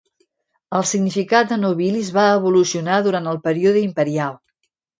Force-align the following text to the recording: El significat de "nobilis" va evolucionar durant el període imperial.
El 0.79 0.85
significat 0.91 1.51
de 1.51 1.59
"nobilis" 1.65 2.11
va 2.17 2.25
evolucionar 2.39 2.99
durant 3.11 3.31
el 3.35 3.41
període 3.47 3.87
imperial. 3.87 4.45